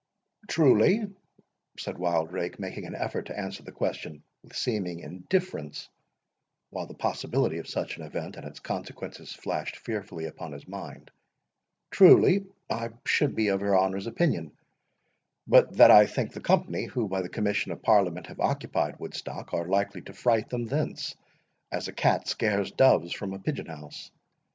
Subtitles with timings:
[0.47, 1.13] "Truly,"
[1.77, 5.89] said Wildrake, making an effort to answer the question with seeming indifference,
[6.71, 12.45] while the possibility of such an event, and its consequences, flashed fearfully upon his mind,—"Truly,
[12.67, 14.53] I should be of your honour's opinion,
[15.45, 19.53] but that I think the company, who, by the commission of Parliament, have occupied Woodstock,
[19.53, 21.15] are likely to fright them thence,
[21.71, 24.09] as a cat scares doves from a pigeon house.